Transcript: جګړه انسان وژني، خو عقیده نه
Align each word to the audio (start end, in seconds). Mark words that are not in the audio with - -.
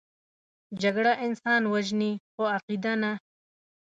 جګړه 0.81 1.13
انسان 1.25 1.61
وژني، 1.73 2.11
خو 2.31 2.41
عقیده 2.55 2.93
نه 3.01 3.11